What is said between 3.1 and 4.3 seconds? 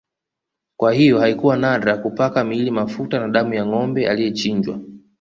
na damu ya Ngombe